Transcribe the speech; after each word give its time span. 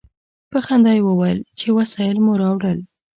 په 0.51 0.59
خندا 0.65 0.91
یې 0.97 1.01
وویل 1.07 1.39
چې 1.59 1.67
وسایل 1.77 2.17
مو 2.25 2.33
راوړل. 2.41 2.79